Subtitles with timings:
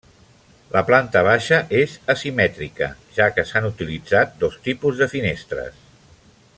[0.75, 2.87] La planta baixa és asimètrica,
[3.19, 5.83] ja que s'han utilitzat dos tipus de finestres.